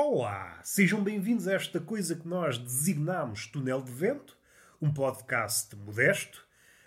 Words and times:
Olá, 0.00 0.60
sejam 0.62 1.02
bem-vindos 1.02 1.48
a 1.48 1.54
esta 1.54 1.80
coisa 1.80 2.14
que 2.14 2.28
nós 2.28 2.56
designamos 2.56 3.48
Túnel 3.48 3.82
de 3.82 3.90
Vento, 3.90 4.38
um 4.80 4.94
podcast 4.94 5.74
modesto, 5.74 6.46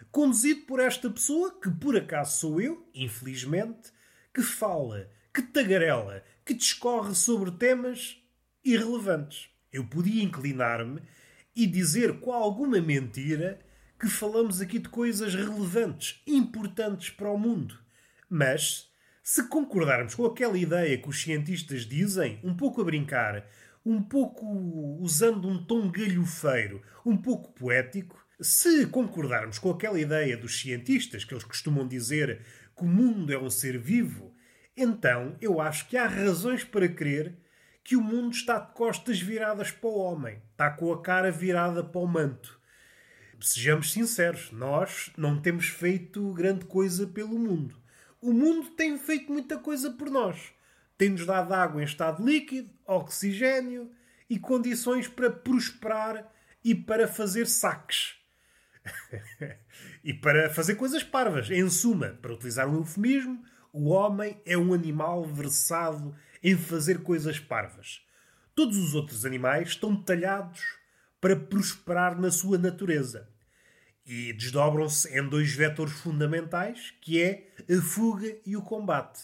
conduzido 0.09 0.61
por 0.61 0.79
esta 0.79 1.09
pessoa 1.09 1.59
que 1.59 1.69
por 1.69 1.97
acaso 1.97 2.39
sou 2.39 2.61
eu, 2.61 2.89
infelizmente, 2.95 3.91
que 4.33 4.41
fala, 4.41 5.09
que 5.33 5.41
tagarela, 5.41 6.23
que 6.45 6.53
discorre 6.53 7.13
sobre 7.13 7.51
temas 7.51 8.15
irrelevantes. 8.63 9.49
Eu 9.73 9.85
podia 9.85 10.23
inclinar-me 10.23 11.01
e 11.53 11.67
dizer 11.67 12.21
com 12.21 12.31
alguma 12.31 12.79
mentira 12.79 13.59
que 13.99 14.07
falamos 14.07 14.61
aqui 14.61 14.79
de 14.79 14.87
coisas 14.87 15.35
relevantes, 15.35 16.21
importantes 16.25 17.09
para 17.09 17.29
o 17.29 17.37
mundo. 17.37 17.77
Mas 18.29 18.89
se 19.23 19.47
concordarmos 19.47 20.15
com 20.15 20.25
aquela 20.25 20.57
ideia 20.57 20.97
que 20.97 21.07
os 21.07 21.21
cientistas 21.21 21.85
dizem, 21.85 22.39
um 22.43 22.55
pouco 22.55 22.81
a 22.81 22.83
brincar, 22.83 23.45
um 23.85 24.01
pouco 24.01 24.45
usando 24.99 25.47
um 25.47 25.63
tom 25.63 25.91
galhofeiro, 25.91 26.81
um 27.05 27.15
pouco 27.15 27.51
poético, 27.53 28.19
se 28.39 28.87
concordarmos 28.87 29.59
com 29.59 29.69
aquela 29.69 29.99
ideia 29.99 30.35
dos 30.35 30.59
cientistas, 30.59 31.23
que 31.23 31.33
eles 31.33 31.43
costumam 31.43 31.87
dizer 31.87 32.43
que 32.75 32.83
o 32.83 32.87
mundo 32.87 33.31
é 33.31 33.37
um 33.37 33.49
ser 33.49 33.77
vivo, 33.77 34.35
então 34.75 35.35
eu 35.39 35.61
acho 35.61 35.87
que 35.87 35.97
há 35.97 36.07
razões 36.07 36.63
para 36.63 36.89
crer 36.89 37.37
que 37.83 37.95
o 37.95 38.01
mundo 38.01 38.33
está 38.33 38.59
de 38.59 38.73
costas 38.73 39.19
viradas 39.19 39.69
para 39.69 39.89
o 39.89 39.97
homem, 39.97 40.41
está 40.51 40.71
com 40.71 40.91
a 40.91 41.01
cara 41.01 41.31
virada 41.31 41.83
para 41.83 42.01
o 42.01 42.07
manto. 42.07 42.59
Sejamos 43.39 43.91
sinceros, 43.91 44.51
nós 44.51 45.11
não 45.17 45.39
temos 45.39 45.67
feito 45.67 46.31
grande 46.33 46.65
coisa 46.65 47.07
pelo 47.07 47.39
mundo 47.39 47.80
o 48.21 48.31
mundo 48.31 48.69
tem 48.71 48.97
feito 48.97 49.31
muita 49.31 49.57
coisa 49.57 49.89
por 49.89 50.09
nós. 50.09 50.53
Tem-nos 50.97 51.25
dado 51.25 51.51
água 51.53 51.81
em 51.81 51.85
estado 51.85 52.23
líquido, 52.23 52.69
oxigênio 52.85 53.91
e 54.29 54.37
condições 54.37 55.07
para 55.07 55.31
prosperar 55.31 56.31
e 56.63 56.75
para 56.75 57.07
fazer 57.07 57.47
saques. 57.47 58.15
e 60.03 60.13
para 60.13 60.49
fazer 60.51 60.75
coisas 60.75 61.03
parvas. 61.03 61.49
Em 61.49 61.67
suma, 61.69 62.19
para 62.21 62.33
utilizar 62.33 62.69
um 62.69 62.77
eufemismo, 62.77 63.43
o 63.73 63.89
homem 63.89 64.39
é 64.45 64.55
um 64.55 64.73
animal 64.73 65.25
versado 65.25 66.15
em 66.43 66.55
fazer 66.55 67.01
coisas 67.01 67.39
parvas. 67.39 68.05
Todos 68.53 68.77
os 68.77 68.93
outros 68.93 69.25
animais 69.25 69.69
estão 69.69 69.95
talhados 69.95 70.61
para 71.19 71.35
prosperar 71.35 72.19
na 72.19 72.29
sua 72.29 72.57
natureza 72.57 73.30
e 74.11 74.33
desdobram-se 74.33 75.07
em 75.17 75.25
dois 75.25 75.53
vetores 75.55 75.93
fundamentais, 75.93 76.93
que 76.99 77.21
é 77.21 77.47
a 77.73 77.81
fuga 77.81 78.35
e 78.45 78.57
o 78.57 78.61
combate. 78.61 79.21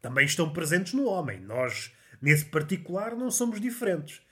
Também 0.00 0.24
estão 0.26 0.52
presentes 0.52 0.92
no 0.92 1.06
homem. 1.06 1.40
Nós, 1.40 1.92
nesse 2.22 2.44
particular, 2.44 3.16
não 3.16 3.32
somos 3.32 3.60
diferentes. 3.60 4.22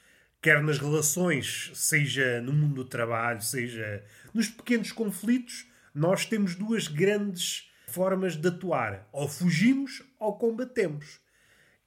Quer 0.40 0.62
nas 0.62 0.78
relações, 0.78 1.72
seja 1.74 2.40
no 2.40 2.52
mundo 2.52 2.76
do 2.76 2.84
trabalho, 2.84 3.42
seja 3.42 4.04
nos 4.32 4.46
pequenos 4.48 4.92
conflitos, 4.92 5.66
nós 5.92 6.24
temos 6.24 6.54
duas 6.54 6.86
grandes 6.86 7.68
formas 7.88 8.36
de 8.36 8.46
atuar. 8.46 9.08
Ou 9.10 9.28
fugimos 9.28 10.04
ou 10.20 10.38
combatemos. 10.38 11.18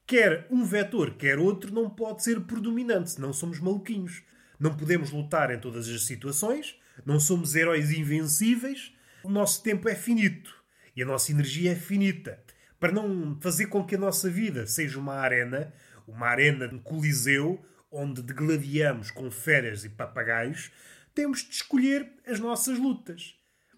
Quer 0.06 0.45
um 0.52 0.66
vetor, 0.66 1.16
quer 1.16 1.39
outro, 1.39 1.73
não 1.73 1.89
pode 1.89 2.22
ser 2.22 2.42
predominante, 2.42 3.11
senão 3.11 3.31
somos 3.31 3.61
maluquinhos. 3.61 4.23
Não 4.59 4.76
podemos 4.76 5.09
lutar 5.09 5.52
em 5.52 5.59
todas 5.59 5.88
as 5.88 6.06
situações, 6.06 6.76
não 7.05 7.19
somos 7.19 7.55
heróis 7.55 7.92
invencíveis. 7.92 8.93
O 9.23 9.30
nosso 9.30 9.61
tempo 9.64 9.89
é 9.89 9.95
finito 9.95 10.60
e 10.95 11.02
a 11.02 11.05
nossa 11.05 11.32
energia 11.32 11.71
é 11.71 11.76
finita. 11.76 12.43
Para 12.80 12.92
não 12.92 13.39
fazer 13.42 13.67
com 13.67 13.86
que 13.86 13.95
a 13.95 13.99
nossa 13.99 14.30
vida 14.30 14.65
seja 14.65 14.99
uma 14.99 15.15
arena, 15.15 15.73
uma 16.08 16.27
arena 16.27 16.67
de 16.67 16.80
coliseu, 16.80 17.64
onde 17.92 18.21
degladiamos 18.21 19.11
com 19.11 19.30
feras 19.30 19.83
e 19.83 19.89
papagaios, 19.89 20.71
temos 21.14 21.43
de 21.43 21.55
escolher 21.55 22.11
as 22.26 22.39
nossas 22.39 22.77
lutas. 22.77 23.36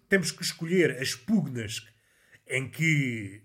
Temos 0.08 0.30
que 0.30 0.42
escolher 0.42 0.98
as 1.00 1.14
pugnas 1.14 1.86
em 2.46 2.68
que 2.68 3.42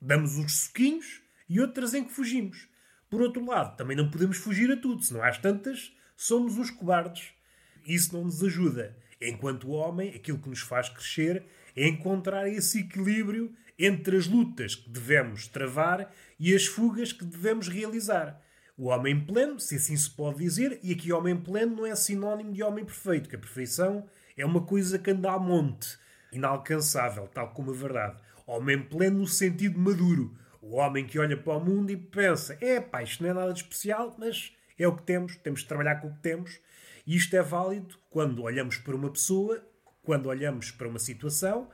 damos 0.00 0.36
uns 0.36 0.64
soquinhos 0.64 1.22
e 1.48 1.60
outras 1.60 1.94
em 1.94 2.04
que 2.04 2.12
fugimos. 2.12 2.68
Por 3.08 3.20
outro 3.20 3.44
lado, 3.44 3.76
também 3.76 3.96
não 3.96 4.10
podemos 4.10 4.36
fugir 4.36 4.70
a 4.70 4.76
tudo, 4.76 5.02
senão 5.02 5.22
às 5.22 5.38
tantas 5.38 5.92
somos 6.16 6.58
uns 6.58 6.70
cobardes. 6.70 7.32
Isso 7.84 8.12
não 8.14 8.24
nos 8.24 8.42
ajuda. 8.42 8.96
Enquanto 9.20 9.70
homem, 9.70 10.14
aquilo 10.14 10.38
que 10.38 10.48
nos 10.48 10.60
faz 10.60 10.88
crescer 10.88 11.44
é 11.74 11.86
encontrar 11.86 12.48
esse 12.48 12.80
equilíbrio 12.80 13.52
entre 13.78 14.16
as 14.16 14.26
lutas 14.26 14.74
que 14.74 14.88
devemos 14.88 15.46
travar 15.46 16.12
e 16.38 16.54
as 16.54 16.66
fugas 16.66 17.12
que 17.12 17.24
devemos 17.24 17.68
realizar. 17.68 18.40
O 18.76 18.88
homem 18.88 19.18
pleno, 19.18 19.58
se 19.58 19.76
assim 19.76 19.96
se 19.96 20.10
pode 20.10 20.38
dizer, 20.38 20.78
e 20.82 20.92
aqui 20.92 21.12
homem 21.12 21.36
pleno 21.36 21.76
não 21.76 21.86
é 21.86 21.94
sinónimo 21.94 22.52
de 22.52 22.62
homem 22.62 22.84
perfeito, 22.84 23.28
que 23.28 23.36
a 23.36 23.38
perfeição 23.38 24.06
é 24.36 24.44
uma 24.44 24.62
coisa 24.62 24.98
que 24.98 25.10
anda 25.10 25.32
a 25.32 25.38
monte, 25.38 25.98
inalcançável, 26.30 27.26
tal 27.28 27.50
como 27.50 27.70
a 27.70 27.74
verdade. 27.74 28.20
Homem 28.46 28.82
pleno 28.82 29.20
no 29.20 29.26
sentido 29.26 29.78
maduro. 29.78 30.36
O 30.60 30.76
homem 30.76 31.06
que 31.06 31.18
olha 31.18 31.36
para 31.36 31.56
o 31.56 31.64
mundo 31.64 31.90
e 31.90 31.96
pensa: 31.96 32.58
é 32.60 32.80
pá, 32.80 33.02
isto 33.02 33.22
não 33.22 33.30
é 33.30 33.32
nada 33.32 33.52
de 33.52 33.62
especial, 33.62 34.14
mas 34.18 34.52
é 34.78 34.86
o 34.86 34.94
que 34.94 35.04
temos, 35.04 35.36
temos 35.36 35.60
de 35.60 35.66
trabalhar 35.66 35.96
com 35.96 36.08
o 36.08 36.14
que 36.14 36.20
temos 36.20 36.60
e 37.06 37.16
isto 37.16 37.36
é 37.36 37.42
válido 37.42 37.96
quando 38.10 38.42
olhamos 38.42 38.78
para 38.78 38.96
uma 38.96 39.10
pessoa, 39.10 39.64
quando 40.02 40.26
olhamos 40.26 40.70
para 40.70 40.88
uma 40.88 40.98
situação, 40.98 41.70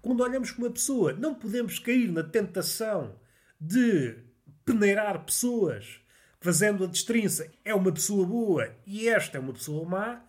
quando 0.00 0.22
olhamos 0.22 0.52
para 0.52 0.64
uma 0.64 0.70
pessoa. 0.70 1.12
Não 1.12 1.34
podemos 1.34 1.78
cair 1.78 2.10
na 2.12 2.22
tentação 2.22 3.18
de 3.60 4.16
peneirar 4.64 5.24
pessoas 5.24 6.00
fazendo 6.40 6.84
a 6.84 6.86
destrinça. 6.86 7.50
É 7.64 7.74
uma 7.74 7.92
pessoa 7.92 8.24
boa 8.24 8.76
e 8.86 9.08
esta 9.08 9.36
é 9.38 9.40
uma 9.40 9.52
pessoa 9.52 9.88
má. 9.88 10.22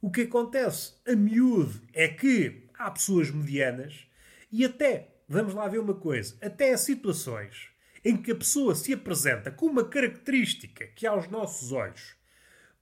O 0.00 0.10
que 0.10 0.22
acontece 0.22 0.94
a 1.06 1.16
miúdo 1.16 1.80
é 1.92 2.06
que 2.06 2.68
há 2.78 2.90
pessoas 2.90 3.30
medianas 3.30 4.06
e 4.52 4.64
até, 4.64 5.16
vamos 5.28 5.54
lá 5.54 5.66
ver 5.66 5.78
uma 5.78 5.94
coisa, 5.94 6.36
até 6.40 6.72
há 6.72 6.78
situações 6.78 7.68
em 8.04 8.16
que 8.16 8.30
a 8.30 8.36
pessoa 8.36 8.74
se 8.74 8.92
apresenta 8.92 9.50
com 9.50 9.66
uma 9.66 9.84
característica 9.84 10.86
que 10.88 11.06
aos 11.06 11.26
nossos 11.28 11.72
olhos 11.72 12.14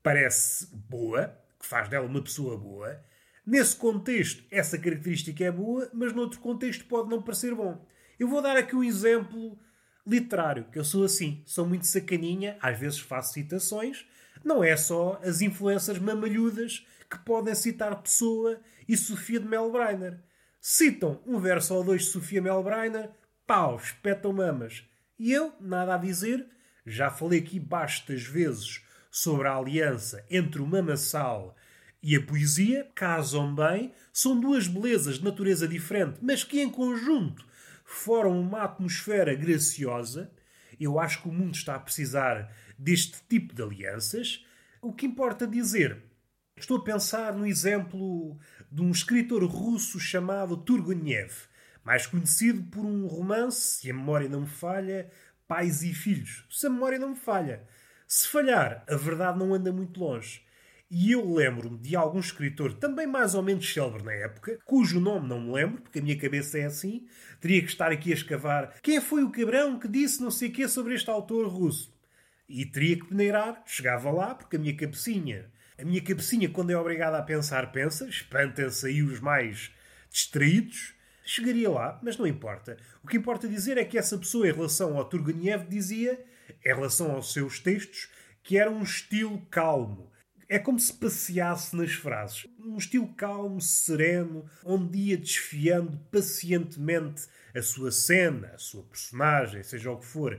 parece 0.02 0.66
boa, 0.88 1.38
que 1.58 1.66
faz 1.66 1.88
dela 1.88 2.06
uma 2.06 2.22
pessoa 2.22 2.56
boa. 2.56 3.00
Nesse 3.46 3.76
contexto, 3.76 4.44
essa 4.50 4.78
característica 4.78 5.44
é 5.44 5.50
boa, 5.50 5.90
mas 5.92 6.12
noutro 6.12 6.40
contexto 6.40 6.84
pode 6.86 7.10
não 7.10 7.22
parecer 7.22 7.54
bom. 7.54 7.84
Eu 8.18 8.28
vou 8.28 8.40
dar 8.40 8.56
aqui 8.56 8.74
um 8.76 8.84
exemplo 8.84 9.58
literário, 10.06 10.66
que 10.70 10.78
eu 10.78 10.84
sou 10.84 11.04
assim, 11.04 11.42
sou 11.46 11.66
muito 11.66 11.86
sacaninha, 11.86 12.56
às 12.60 12.78
vezes 12.78 13.00
faço 13.00 13.32
citações. 13.32 14.06
Não 14.44 14.62
é 14.62 14.76
só 14.76 15.20
as 15.22 15.40
influências 15.40 15.98
mamalhudas 15.98 16.86
que 17.08 17.18
podem 17.18 17.54
citar 17.54 18.02
Pessoa 18.02 18.60
e 18.88 18.96
Sofia 18.96 19.38
de 19.38 19.46
Melbreiner. 19.46 20.20
Citam 20.60 21.20
um 21.26 21.38
verso 21.38 21.74
ou 21.74 21.84
dois 21.84 22.02
de 22.02 22.10
Sofia 22.10 22.40
Melbreiner, 22.40 23.10
pau, 23.46 23.76
espetam 23.76 24.32
mamas. 24.32 24.84
E 25.18 25.32
eu, 25.32 25.52
nada 25.60 25.94
a 25.94 25.98
dizer, 25.98 26.46
já 26.86 27.10
falei 27.10 27.40
aqui 27.40 27.60
bastas 27.60 28.22
vezes 28.22 28.84
sobre 29.12 29.46
a 29.46 29.54
aliança 29.54 30.24
entre 30.30 30.62
o 30.62 30.66
mamassal 30.66 31.54
e 32.02 32.16
a 32.16 32.20
poesia 32.20 32.90
casam 32.94 33.54
bem, 33.54 33.92
são 34.10 34.40
duas 34.40 34.66
belezas 34.66 35.18
de 35.18 35.24
natureza 35.24 35.68
diferente, 35.68 36.18
mas 36.22 36.42
que 36.42 36.60
em 36.60 36.70
conjunto 36.70 37.46
formam 37.84 38.40
uma 38.40 38.62
atmosfera 38.62 39.34
graciosa. 39.34 40.32
Eu 40.80 40.98
acho 40.98 41.22
que 41.22 41.28
o 41.28 41.32
mundo 41.32 41.54
está 41.54 41.74
a 41.74 41.78
precisar 41.78 42.50
deste 42.78 43.22
tipo 43.28 43.54
de 43.54 43.62
alianças. 43.62 44.44
O 44.80 44.92
que 44.92 45.06
importa 45.06 45.46
dizer, 45.46 46.02
estou 46.56 46.78
a 46.78 46.82
pensar 46.82 47.34
no 47.34 47.46
exemplo 47.46 48.38
de 48.70 48.80
um 48.80 48.90
escritor 48.90 49.44
russo 49.44 50.00
chamado 50.00 50.56
Turgenev, 50.56 51.32
mais 51.84 52.06
conhecido 52.06 52.62
por 52.64 52.84
um 52.84 53.06
romance, 53.06 53.78
se 53.78 53.90
a 53.90 53.94
memória 53.94 54.28
não 54.28 54.40
me 54.40 54.48
falha, 54.48 55.08
Pais 55.46 55.82
e 55.82 55.92
Filhos. 55.92 56.46
Se 56.50 56.66
a 56.66 56.70
memória 56.70 56.98
não 56.98 57.10
me 57.10 57.16
falha. 57.16 57.62
Se 58.14 58.28
falhar, 58.28 58.84
a 58.86 58.94
verdade 58.94 59.38
não 59.38 59.54
anda 59.54 59.72
muito 59.72 59.98
longe. 59.98 60.42
E 60.90 61.12
eu 61.12 61.32
lembro-me 61.32 61.78
de 61.78 61.96
algum 61.96 62.20
escritor, 62.20 62.74
também 62.74 63.06
mais 63.06 63.34
ou 63.34 63.42
menos 63.42 63.72
célebre 63.72 64.02
na 64.02 64.12
época, 64.12 64.58
cujo 64.66 65.00
nome 65.00 65.26
não 65.26 65.40
me 65.40 65.50
lembro, 65.50 65.80
porque 65.80 65.98
a 65.98 66.02
minha 66.02 66.18
cabeça 66.18 66.58
é 66.58 66.66
assim, 66.66 67.06
teria 67.40 67.62
que 67.62 67.68
estar 67.68 67.90
aqui 67.90 68.10
a 68.10 68.14
escavar. 68.14 68.74
Quem 68.82 69.00
foi 69.00 69.24
o 69.24 69.30
cabrão 69.30 69.78
que 69.78 69.88
disse 69.88 70.20
não 70.20 70.30
sei 70.30 70.50
o 70.50 70.52
quê 70.52 70.68
sobre 70.68 70.92
este 70.92 71.08
autor 71.08 71.48
russo? 71.48 71.90
E 72.46 72.66
teria 72.66 72.96
que 72.96 73.06
peneirar, 73.06 73.62
chegava 73.64 74.10
lá, 74.10 74.34
porque 74.34 74.56
a 74.56 74.58
minha 74.58 74.76
cabecinha, 74.76 75.50
a 75.78 75.82
minha 75.82 76.02
cabecinha, 76.02 76.50
quando 76.50 76.68
é 76.68 76.76
obrigada 76.76 77.16
a 77.16 77.22
pensar, 77.22 77.72
pensa, 77.72 78.06
espanta-se 78.06 78.88
aí 78.88 79.02
os 79.02 79.20
mais 79.20 79.70
distraídos, 80.10 80.92
chegaria 81.24 81.70
lá, 81.70 81.98
mas 82.02 82.18
não 82.18 82.26
importa. 82.26 82.76
O 83.02 83.08
que 83.08 83.16
importa 83.16 83.48
dizer 83.48 83.78
é 83.78 83.86
que 83.86 83.96
essa 83.96 84.18
pessoa, 84.18 84.46
em 84.46 84.52
relação 84.52 84.98
ao 84.98 85.06
Turgenev, 85.06 85.66
dizia 85.66 86.22
em 86.64 86.68
relação 86.68 87.12
aos 87.12 87.32
seus 87.32 87.58
textos, 87.58 88.08
que 88.42 88.58
era 88.58 88.70
um 88.70 88.82
estilo 88.82 89.40
calmo. 89.50 90.10
É 90.48 90.58
como 90.58 90.78
se 90.78 90.92
passeasse 90.92 91.74
nas 91.74 91.92
frases. 91.92 92.46
Um 92.58 92.76
estilo 92.76 93.08
calmo, 93.14 93.60
sereno, 93.60 94.44
onde 94.64 94.98
ia 94.98 95.16
desfiando 95.16 95.98
pacientemente 96.10 97.26
a 97.54 97.62
sua 97.62 97.90
cena, 97.90 98.48
a 98.54 98.58
sua 98.58 98.82
personagem, 98.82 99.62
seja 99.62 99.90
o 99.90 99.98
que 99.98 100.06
for. 100.06 100.38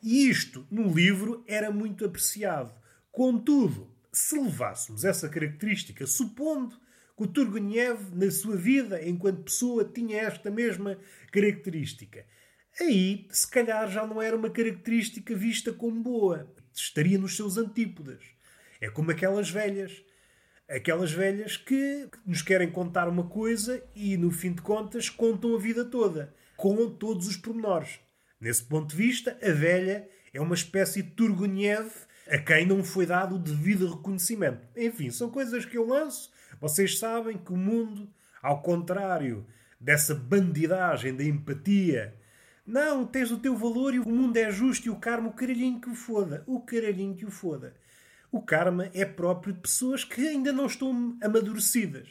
E 0.00 0.28
isto, 0.28 0.66
no 0.70 0.92
livro, 0.92 1.42
era 1.46 1.70
muito 1.70 2.04
apreciado. 2.04 2.72
Contudo, 3.10 3.90
se 4.12 4.38
levássemos 4.38 5.04
essa 5.04 5.28
característica, 5.28 6.06
supondo 6.06 6.76
que 7.16 7.24
o 7.24 7.26
Turgenev, 7.26 8.14
na 8.14 8.30
sua 8.30 8.56
vida, 8.56 9.02
enquanto 9.04 9.42
pessoa, 9.42 9.84
tinha 9.84 10.20
esta 10.20 10.50
mesma 10.50 10.96
característica, 11.32 12.24
aí, 12.80 13.26
se 13.30 13.48
calhar, 13.50 13.88
já 13.90 14.06
não 14.06 14.20
era 14.20 14.36
uma 14.36 14.50
característica 14.50 15.34
vista 15.34 15.72
como 15.72 16.02
boa. 16.02 16.52
Estaria 16.74 17.18
nos 17.18 17.36
seus 17.36 17.56
antípodas. 17.56 18.22
É 18.80 18.88
como 18.88 19.10
aquelas 19.10 19.50
velhas. 19.50 20.04
Aquelas 20.68 21.10
velhas 21.10 21.56
que 21.56 22.08
nos 22.26 22.42
querem 22.42 22.70
contar 22.70 23.08
uma 23.08 23.26
coisa 23.28 23.82
e, 23.94 24.16
no 24.16 24.30
fim 24.30 24.52
de 24.52 24.60
contas, 24.60 25.08
contam 25.08 25.54
a 25.54 25.58
vida 25.58 25.84
toda, 25.84 26.34
com 26.56 26.90
todos 26.90 27.26
os 27.26 27.36
pormenores. 27.36 27.98
Nesse 28.40 28.64
ponto 28.64 28.90
de 28.90 28.96
vista, 28.96 29.38
a 29.42 29.50
velha 29.50 30.08
é 30.32 30.40
uma 30.40 30.54
espécie 30.54 31.02
de 31.02 31.10
Turgenev 31.10 31.90
a 32.28 32.38
quem 32.38 32.66
não 32.66 32.84
foi 32.84 33.06
dado 33.06 33.36
o 33.36 33.38
devido 33.38 33.88
reconhecimento. 33.88 34.60
Enfim, 34.76 35.10
são 35.10 35.30
coisas 35.30 35.64
que 35.64 35.76
eu 35.76 35.86
lanço. 35.86 36.30
Vocês 36.60 36.98
sabem 36.98 37.38
que 37.38 37.52
o 37.52 37.56
mundo, 37.56 38.08
ao 38.42 38.62
contrário 38.62 39.46
dessa 39.80 40.14
bandidagem 40.14 41.16
da 41.16 41.24
empatia, 41.24 42.14
não, 42.68 43.06
tens 43.06 43.30
o 43.30 43.38
teu 43.38 43.56
valor 43.56 43.94
e 43.94 43.98
o 43.98 44.06
mundo 44.06 44.36
é 44.36 44.50
justo 44.50 44.86
e 44.86 44.90
o 44.90 44.96
karma, 44.96 45.30
o 45.30 45.32
caralhinho 45.32 45.80
que 45.80 45.88
o 45.88 45.94
foda. 45.94 46.44
O 46.46 46.60
caralhinho 46.60 47.16
que 47.16 47.24
o 47.24 47.30
foda. 47.30 47.74
O 48.30 48.42
karma 48.42 48.90
é 48.92 49.06
próprio 49.06 49.54
de 49.54 49.60
pessoas 49.60 50.04
que 50.04 50.20
ainda 50.28 50.52
não 50.52 50.66
estão 50.66 51.16
amadurecidas. 51.22 52.06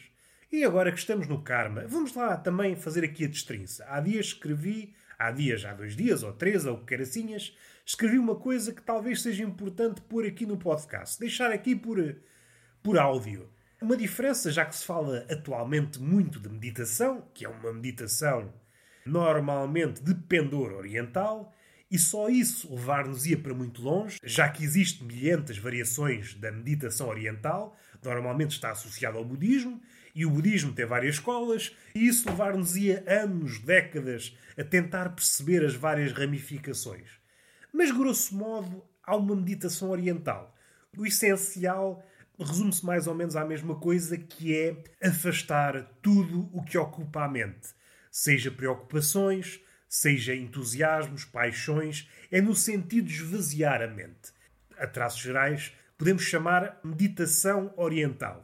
E 0.51 0.63
agora 0.63 0.91
que 0.91 0.97
estamos 0.97 1.27
no 1.27 1.43
karma, 1.43 1.85
vamos 1.87 2.15
lá 2.15 2.35
também 2.35 2.75
fazer 2.75 3.03
aqui 3.03 3.25
a 3.25 3.27
destrinça. 3.27 3.85
Há 3.87 3.99
dias 3.99 4.27
escrevi 4.27 4.95
há 5.17 5.31
dias, 5.31 5.63
há 5.63 5.73
dois 5.73 5.95
dias, 5.95 6.23
ou 6.23 6.33
três, 6.33 6.65
ou 6.65 6.77
caracinhas, 6.79 7.55
escrevi 7.85 8.17
uma 8.17 8.35
coisa 8.35 8.73
que 8.73 8.81
talvez 8.81 9.21
seja 9.21 9.43
importante 9.43 10.01
pôr 10.01 10.25
aqui 10.25 10.45
no 10.45 10.57
podcast. 10.57 11.19
Deixar 11.19 11.51
aqui 11.51 11.75
por, 11.75 11.97
por 12.83 12.97
áudio. 12.97 13.49
Uma 13.79 13.95
diferença, 13.95 14.51
já 14.51 14.65
que 14.65 14.75
se 14.75 14.83
fala 14.83 15.25
atualmente 15.29 15.99
muito 15.99 16.39
de 16.39 16.49
meditação, 16.49 17.29
que 17.33 17.45
é 17.45 17.49
uma 17.49 17.71
meditação 17.71 18.51
normalmente 19.07 20.03
de 20.03 20.13
pendor 20.13 20.73
oriental, 20.73 21.53
e 21.89 21.97
só 21.97 22.29
isso 22.29 22.69
levar-nos-ia 22.73 23.37
para 23.37 23.53
muito 23.53 23.81
longe, 23.81 24.17
já 24.23 24.49
que 24.49 24.63
existem 24.63 25.07
milhentas 25.07 25.57
variações 25.57 26.33
da 26.33 26.51
meditação 26.51 27.07
oriental, 27.07 27.77
normalmente 28.03 28.51
está 28.51 28.71
associado 28.71 29.17
ao 29.17 29.23
budismo, 29.23 29.81
e 30.13 30.25
o 30.25 30.29
budismo 30.29 30.73
tem 30.73 30.85
várias 30.85 31.15
escolas, 31.15 31.75
e 31.95 32.07
isso 32.07 32.27
levar-nos-ia 32.27 33.03
anos, 33.07 33.59
décadas, 33.59 34.35
a 34.57 34.63
tentar 34.63 35.09
perceber 35.09 35.63
as 35.63 35.75
várias 35.75 36.11
ramificações. 36.11 37.09
Mas, 37.71 37.91
grosso 37.91 38.35
modo, 38.35 38.83
há 39.03 39.15
uma 39.15 39.35
meditação 39.35 39.89
oriental. 39.89 40.53
O 40.97 41.05
essencial 41.05 42.03
resume-se 42.39 42.85
mais 42.85 43.07
ou 43.07 43.15
menos 43.15 43.35
à 43.35 43.45
mesma 43.45 43.75
coisa, 43.75 44.17
que 44.17 44.55
é 44.55 44.83
afastar 45.01 45.83
tudo 46.01 46.49
o 46.51 46.63
que 46.63 46.77
ocupa 46.77 47.23
a 47.23 47.27
mente. 47.27 47.76
Seja 48.19 48.49
preocupações, 48.49 49.61
seja 49.87 50.33
entusiasmos, 50.33 51.23
paixões, 51.23 52.09
é 52.31 52.41
no 52.41 52.55
sentido 52.55 53.05
de 53.05 53.13
esvaziar 53.13 53.79
a 53.79 53.87
mente. 53.87 54.33
A 54.75 54.87
traços 54.87 55.21
gerais, 55.21 55.71
podemos 55.99 56.23
chamar 56.23 56.79
meditação 56.83 57.71
oriental. 57.77 58.43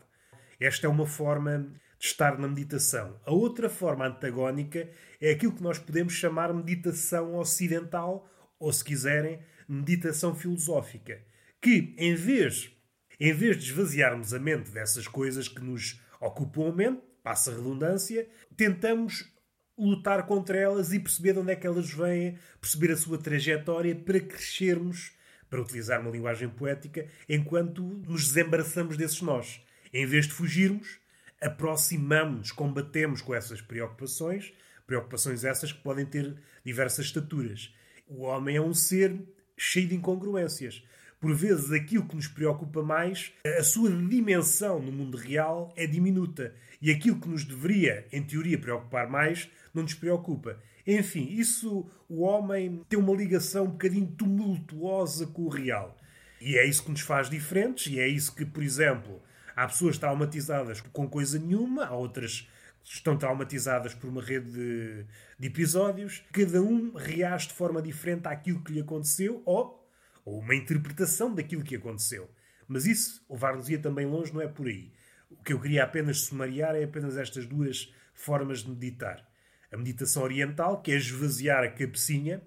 Esta 0.59 0.85
é 0.85 0.89
uma 0.91 1.07
forma 1.07 1.73
de 1.97 2.05
estar 2.05 2.37
na 2.37 2.47
meditação. 2.47 3.19
A 3.25 3.31
outra 3.31 3.67
forma 3.67 4.05
antagónica 4.05 4.87
é 5.19 5.31
aquilo 5.31 5.55
que 5.55 5.63
nós 5.63 5.79
podemos 5.79 6.13
chamar 6.13 6.53
meditação 6.53 7.35
ocidental, 7.35 8.29
ou 8.59 8.71
se 8.71 8.83
quiserem, 8.83 9.39
meditação 9.67 10.35
filosófica, 10.35 11.19
que 11.59 11.95
em 11.97 12.13
vez, 12.13 12.71
em 13.19 13.33
vez 13.33 13.57
de 13.57 13.71
esvaziarmos 13.71 14.35
a 14.35 14.39
mente 14.39 14.69
dessas 14.69 15.07
coisas 15.07 15.47
que 15.47 15.61
nos 15.61 15.99
ocupam 16.21 16.69
a 16.69 16.71
mente, 16.71 17.01
passa 17.23 17.51
a 17.51 17.55
redundância, 17.55 18.29
tentamos 18.55 19.32
lutar 19.77 20.25
contra 20.25 20.57
elas 20.57 20.93
e 20.93 20.99
perceber 20.99 21.33
de 21.33 21.39
onde 21.39 21.51
é 21.51 21.55
que 21.55 21.67
elas 21.67 21.89
vêm, 21.91 22.37
perceber 22.59 22.91
a 22.91 22.97
sua 22.97 23.17
trajetória 23.17 23.95
para 23.95 24.19
crescermos, 24.19 25.11
para 25.49 25.61
utilizar 25.61 26.01
uma 26.01 26.11
linguagem 26.11 26.49
poética, 26.49 27.07
enquanto 27.27 27.81
nos 27.81 28.27
desembaraçamos 28.27 28.97
desses 28.97 29.21
nós. 29.21 29.61
Em 29.93 30.05
vez 30.05 30.27
de 30.27 30.33
fugirmos, 30.33 30.99
aproximamos-nos, 31.41 32.51
combatemos 32.51 33.21
com 33.21 33.35
essas 33.35 33.61
preocupações, 33.61 34.53
preocupações 34.87 35.43
essas 35.43 35.71
que 35.71 35.81
podem 35.81 36.05
ter 36.05 36.35
diversas 36.63 37.05
estaturas. 37.05 37.73
O 38.07 38.23
homem 38.23 38.55
é 38.55 38.61
um 38.61 38.73
ser 38.73 39.15
cheio 39.57 39.87
de 39.87 39.95
incongruências. 39.95 40.83
Por 41.23 41.33
vezes, 41.33 41.71
aquilo 41.71 42.05
que 42.05 42.17
nos 42.17 42.27
preocupa 42.27 42.83
mais, 42.83 43.31
a 43.57 43.63
sua 43.63 43.89
dimensão 43.89 44.81
no 44.81 44.91
mundo 44.91 45.15
real 45.15 45.71
é 45.77 45.87
diminuta. 45.87 46.53
E 46.81 46.91
aquilo 46.91 47.17
que 47.17 47.29
nos 47.29 47.45
deveria, 47.45 48.05
em 48.11 48.21
teoria, 48.21 48.57
preocupar 48.57 49.09
mais, 49.09 49.49
não 49.73 49.83
nos 49.83 49.93
preocupa. 49.93 50.59
Enfim, 50.85 51.29
isso, 51.29 51.89
o 52.09 52.23
homem 52.23 52.81
tem 52.89 52.99
uma 52.99 53.15
ligação 53.15 53.63
um 53.63 53.71
bocadinho 53.71 54.07
tumultuosa 54.17 55.25
com 55.27 55.43
o 55.43 55.49
real. 55.49 55.97
E 56.41 56.57
é 56.57 56.65
isso 56.65 56.83
que 56.83 56.91
nos 56.91 56.99
faz 56.99 57.29
diferentes, 57.29 57.87
e 57.87 58.01
é 58.01 58.07
isso 58.07 58.35
que, 58.35 58.45
por 58.45 58.61
exemplo, 58.61 59.21
Há 59.55 59.67
pessoas 59.67 59.97
traumatizadas 59.97 60.81
com 60.81 61.07
coisa 61.07 61.37
nenhuma, 61.37 61.85
há 61.85 61.95
outras 61.95 62.49
que 62.83 62.95
estão 62.95 63.15
traumatizadas 63.15 63.93
por 63.93 64.09
uma 64.09 64.21
rede 64.21 64.51
de, 64.51 65.05
de, 65.39 65.47
episódios. 65.47 66.23
Cada 66.31 66.61
um 66.61 66.93
reage 66.95 67.47
de 67.49 67.53
forma 67.53 67.81
diferente 67.81 68.27
àquilo 68.27 68.61
que 68.61 68.73
lhe 68.73 68.81
aconteceu 68.81 69.41
ou, 69.45 69.82
ou 70.25 70.39
uma 70.39 70.55
interpretação 70.55 71.33
daquilo 71.33 71.63
que 71.63 71.75
aconteceu. 71.75 72.29
Mas 72.67 72.85
isso, 72.85 73.25
levar-nos-ia 73.29 73.79
também 73.79 74.05
longe, 74.05 74.33
não 74.33 74.41
é 74.41 74.47
por 74.47 74.67
aí. 74.67 74.91
O 75.29 75.43
que 75.43 75.53
eu 75.53 75.59
queria 75.59 75.83
apenas 75.83 76.21
sumariar 76.21 76.75
é 76.75 76.83
apenas 76.83 77.17
estas 77.17 77.45
duas 77.45 77.93
formas 78.13 78.63
de 78.63 78.69
meditar. 78.69 79.27
A 79.71 79.77
meditação 79.77 80.23
oriental, 80.23 80.81
que 80.81 80.91
é 80.91 80.95
esvaziar 80.95 81.63
a 81.63 81.71
cabecinha, 81.71 82.41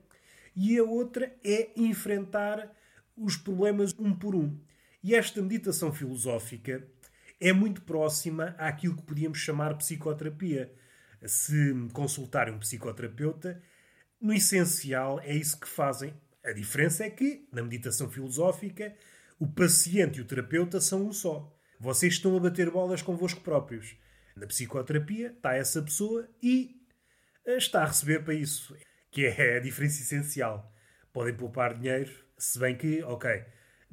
e 0.55 0.79
a 0.79 0.85
outra 0.85 1.35
é 1.45 1.71
enfrentar 1.77 2.73
os 3.17 3.37
problemas 3.37 3.95
um 3.99 4.15
por 4.15 4.35
um. 4.35 4.59
E 5.03 5.15
esta 5.15 5.43
meditação 5.43 5.93
filosófica 5.93 6.87
é 7.41 7.53
muito 7.53 7.83
próxima 7.83 8.55
àquilo 8.59 8.97
que 8.97 9.03
podíamos 9.03 9.39
chamar 9.39 9.77
psicoterapia. 9.77 10.73
Se 11.25 11.75
consultarem 11.93 12.55
um 12.55 12.59
psicoterapeuta, 12.59 13.61
no 14.21 14.33
essencial 14.33 15.21
é 15.21 15.35
isso 15.35 15.59
que 15.59 15.69
fazem. 15.69 16.15
A 16.47 16.53
diferença 16.53 17.05
é 17.05 17.11
que, 17.11 17.49
na 17.53 17.61
meditação 17.61 18.09
filosófica, 18.09 18.95
o 19.37 19.49
paciente 19.49 20.19
e 20.19 20.23
o 20.23 20.25
terapeuta 20.25 20.81
são 20.81 21.09
um 21.09 21.13
só. 21.13 21.53
Vocês 21.81 22.15
estão 22.15 22.37
a 22.37 22.41
bater 22.41 22.71
bolas 22.71 23.03
convosco 23.03 23.41
próprios. 23.41 23.97
Na 24.37 24.47
psicoterapia 24.47 25.33
está 25.33 25.57
essa 25.57 25.83
pessoa 25.83 26.29
e 26.41 26.81
está 27.45 27.83
a 27.83 27.87
receber 27.87 28.23
para 28.23 28.33
isso, 28.33 28.77
que 29.11 29.27
é 29.27 29.57
a 29.57 29.61
diferença 29.61 30.01
essencial. 30.01 30.73
Podem 31.13 31.35
poupar 31.35 31.75
dinheiro, 31.75 32.13
se 32.39 32.61
bem 32.61 32.77
que, 32.77 33.03
ok, 33.03 33.45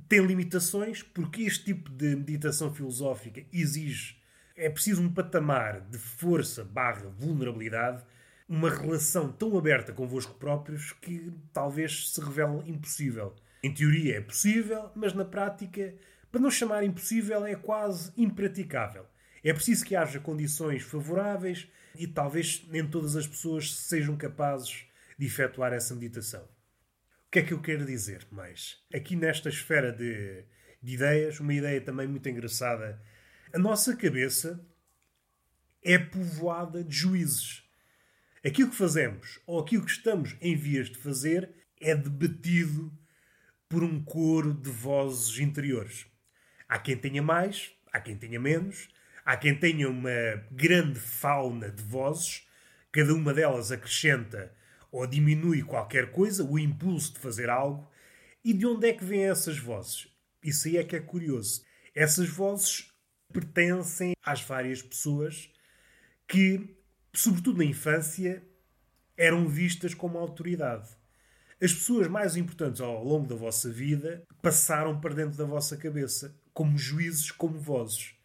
tem 0.07 0.24
limitações 0.24 1.01
porque 1.01 1.41
este 1.41 1.65
tipo 1.65 1.89
de 1.89 2.15
meditação 2.15 2.72
filosófica 2.72 3.43
exige 3.51 4.22
é 4.55 4.69
preciso 4.69 5.01
um 5.01 5.12
patamar 5.12 5.81
de 5.81 5.98
força 5.98 6.63
barra 6.63 7.10
vulnerabilidade, 7.10 8.03
uma 8.47 8.69
relação 8.69 9.31
tão 9.31 9.57
aberta 9.57 9.93
convosco 9.93 10.35
próprios 10.35 10.91
que 10.93 11.31
talvez 11.51 12.09
se 12.09 12.21
revele 12.21 12.69
impossível. 12.69 13.35
Em 13.63 13.73
teoria 13.73 14.17
é 14.17 14.21
possível, 14.21 14.91
mas 14.95 15.13
na 15.13 15.25
prática, 15.25 15.93
para 16.31 16.41
não 16.41 16.51
chamar 16.51 16.83
impossível, 16.83 17.45
é 17.45 17.55
quase 17.55 18.12
impraticável. 18.17 19.05
É 19.43 19.53
preciso 19.53 19.85
que 19.85 19.95
haja 19.95 20.19
condições 20.19 20.83
favoráveis 20.83 21.67
e 21.95 22.07
talvez 22.07 22.65
nem 22.69 22.85
todas 22.85 23.15
as 23.15 23.27
pessoas 23.27 23.73
sejam 23.73 24.15
capazes 24.17 24.85
de 25.17 25.25
efetuar 25.25 25.73
essa 25.73 25.93
meditação 25.93 26.47
que 27.33 27.39
é 27.39 27.41
que 27.41 27.51
eu 27.51 27.59
quero 27.59 27.83
dizer 27.83 28.27
mais? 28.29 28.77
Aqui 28.93 29.15
nesta 29.15 29.50
esfera 29.50 29.91
de, 29.91 30.45
de 30.79 30.93
ideias, 30.93 31.39
uma 31.39 31.51
ideia 31.51 31.81
também 31.81 32.07
muito 32.07 32.29
engraçada. 32.29 33.01
A 33.51 33.57
nossa 33.57 33.95
cabeça 33.95 34.63
é 35.81 35.97
povoada 35.97 36.83
de 36.83 36.95
juízes. 36.95 37.62
Aquilo 38.45 38.69
que 38.69 38.75
fazemos 38.75 39.39
ou 39.47 39.59
aquilo 39.59 39.85
que 39.85 39.91
estamos 39.91 40.35
em 40.41 40.55
vias 40.55 40.89
de 40.89 40.97
fazer 40.97 41.50
é 41.79 41.95
debatido 41.95 42.91
por 43.69 43.83
um 43.83 44.03
coro 44.03 44.53
de 44.53 44.69
vozes 44.69 45.39
interiores. 45.39 46.05
Há 46.67 46.77
quem 46.77 46.97
tenha 46.97 47.21
mais, 47.21 47.71
há 47.91 48.00
quem 48.00 48.17
tenha 48.17 48.39
menos, 48.39 48.89
há 49.25 49.38
quem 49.38 49.55
tenha 49.55 49.89
uma 49.89 50.45
grande 50.51 51.00
fauna 51.00 51.69
de 51.69 51.81
vozes, 51.83 52.47
cada 52.91 53.13
uma 53.13 53.33
delas 53.33 53.71
acrescenta 53.71 54.53
ou 54.91 55.07
diminui 55.07 55.63
qualquer 55.63 56.12
coisa, 56.12 56.43
o 56.43 56.59
impulso 56.59 57.13
de 57.13 57.19
fazer 57.19 57.50
algo. 57.50 57.89
E 58.43 58.53
de 58.53 58.65
onde 58.65 58.89
é 58.89 58.93
que 58.93 59.03
vêm 59.03 59.23
essas 59.23 59.57
vozes? 59.57 60.07
Isso 60.43 60.67
aí 60.67 60.77
é 60.77 60.83
que 60.83 60.95
é 60.95 61.00
curioso. 61.00 61.63
Essas 61.95 62.27
vozes 62.27 62.91
pertencem 63.31 64.13
às 64.21 64.41
várias 64.41 64.81
pessoas 64.81 65.50
que, 66.27 66.77
sobretudo 67.13 67.60
na 67.60 67.65
infância, 67.65 68.43
eram 69.15 69.48
vistas 69.48 69.93
como 69.93 70.17
autoridade. 70.17 70.89
As 71.62 71.72
pessoas 71.74 72.08
mais 72.08 72.36
importantes 72.36 72.82
ao 72.82 73.03
longo 73.03 73.27
da 73.27 73.36
vossa 73.36 73.70
vida 73.70 74.24
passaram 74.41 75.00
para 75.00 75.13
dentro 75.13 75.38
da 75.38 75.46
vossa 75.46 75.77
cabeça, 75.77 76.36
como 76.53 76.77
juízes, 76.77 77.32
como 77.32 77.60
vozes. 77.60 78.15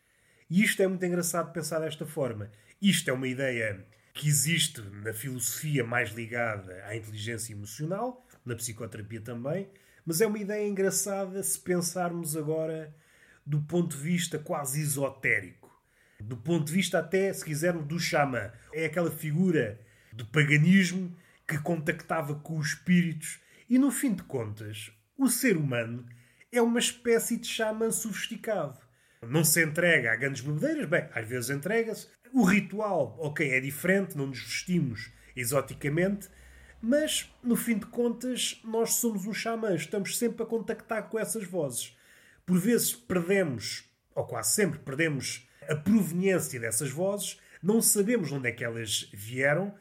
E 0.51 0.63
isto 0.63 0.83
é 0.83 0.89
muito 0.89 1.05
engraçado 1.05 1.53
pensar 1.53 1.79
desta 1.79 2.07
forma. 2.07 2.51
Isto 2.81 3.11
é 3.11 3.13
uma 3.13 3.29
ideia 3.29 3.87
que 4.15 4.27
existe 4.27 4.81
na 4.81 5.13
filosofia 5.13 5.85
mais 5.85 6.11
ligada 6.11 6.83
à 6.85 6.97
inteligência 6.97 7.53
emocional, 7.53 8.27
na 8.45 8.57
psicoterapia 8.57 9.21
também, 9.21 9.69
mas 10.05 10.21
é 10.21 10.27
uma 10.27 10.39
ideia 10.39 10.67
engraçada 10.67 11.43
se 11.43 11.61
pensarmos 11.61 12.35
agora 12.37 12.93
do 13.47 13.61
ponto 13.61 13.97
de 13.97 14.03
vista 14.03 14.39
quase 14.39 14.81
esotérico. 14.81 15.68
Do 16.21 16.37
ponto 16.37 16.67
de 16.67 16.73
vista 16.73 16.99
até, 16.99 17.33
se 17.33 17.45
quisermos, 17.45 17.87
do 17.87 17.99
xamã. 17.99 18.51
É 18.73 18.87
aquela 18.87 19.11
figura 19.11 19.81
do 20.13 20.27
paganismo 20.27 21.17
que 21.47 21.59
contactava 21.59 22.35
com 22.35 22.59
os 22.59 22.69
espíritos 22.69 23.41
e, 23.71 23.79
no 23.79 23.91
fim 23.91 24.13
de 24.15 24.23
contas, 24.23 24.91
o 25.17 25.29
ser 25.29 25.57
humano 25.57 26.07
é 26.51 26.61
uma 26.61 26.79
espécie 26.79 27.37
de 27.37 27.47
xamã 27.47 27.91
sofisticado. 27.91 28.79
Não 29.23 29.45
se 29.45 29.65
entrega 29.65 30.13
a 30.13 30.17
grandes 30.17 30.43
bebedeiras, 30.43 30.89
bem, 30.89 31.09
às 31.13 31.29
vezes 31.29 31.51
entrega-se. 31.51 32.09
O 32.33 32.45
ritual, 32.45 33.17
ok, 33.19 33.51
é 33.51 33.61
diferente, 33.61 34.17
não 34.17 34.27
nos 34.27 34.41
vestimos 34.41 35.11
exoticamente, 35.35 36.29
mas, 36.81 37.33
no 37.43 37.57
fim 37.57 37.79
de 37.79 37.87
contas, 37.87 38.61
nós 38.65 38.95
somos 38.95 39.27
um 39.27 39.33
xamã, 39.33 39.75
estamos 39.75 40.17
sempre 40.17 40.43
a 40.43 40.47
contactar 40.47 41.09
com 41.09 41.19
essas 41.19 41.45
vozes. 41.45 41.97
Por 42.47 42.59
vezes 42.59 42.95
perdemos, 42.95 43.85
ou 44.15 44.25
quase 44.25 44.53
sempre 44.55 44.79
perdemos, 44.79 45.48
a 45.69 45.77
proveniência 45.77 46.59
dessas 46.59 46.91
vozes, 46.91 47.39
não 47.63 47.83
sabemos 47.83 48.33
onde 48.33 48.49
é 48.49 48.53
que 48.53 48.65
elas 48.65 49.09
vieram 49.13 49.75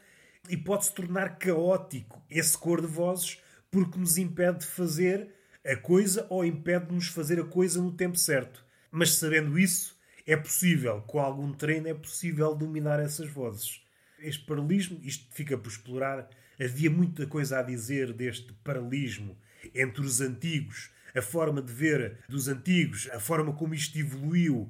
e 0.49 0.57
pode-se 0.57 0.93
tornar 0.93 1.37
caótico 1.37 2.21
esse 2.29 2.57
cor 2.57 2.81
de 2.81 2.87
vozes 2.87 3.41
porque 3.71 3.97
nos 3.97 4.17
impede 4.17 4.59
de 4.59 4.65
fazer 4.65 5.29
a 5.65 5.75
coisa 5.75 6.25
ou 6.29 6.45
impede 6.45 6.87
de 6.87 6.93
nos 6.93 7.07
fazer 7.07 7.39
a 7.39 7.45
coisa 7.45 7.81
no 7.81 7.91
tempo 7.91 8.17
certo. 8.17 8.65
Mas 8.91 9.15
sabendo 9.15 9.59
isso, 9.59 9.97
é 10.25 10.35
possível, 10.35 11.01
com 11.01 11.19
algum 11.19 11.51
treino, 11.53 11.87
é 11.87 11.93
possível 11.93 12.55
dominar 12.55 12.99
essas 12.99 13.29
vozes. 13.29 13.81
Este 14.19 14.45
paralelismo, 14.45 14.99
isto 15.03 15.27
fica 15.31 15.57
por 15.57 15.69
explorar 15.69 16.29
Havia 16.59 16.89
muita 16.89 17.27
coisa 17.27 17.59
a 17.59 17.61
dizer 17.61 18.11
deste 18.13 18.51
paralelismo 18.63 19.37
entre 19.75 20.01
os 20.01 20.21
antigos, 20.21 20.89
a 21.15 21.21
forma 21.21 21.61
de 21.61 21.71
ver 21.71 22.17
dos 22.27 22.47
antigos, 22.47 23.07
a 23.13 23.19
forma 23.19 23.53
como 23.53 23.75
isto 23.75 23.97
evoluiu 23.99 24.67